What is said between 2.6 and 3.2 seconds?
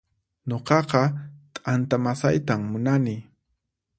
munani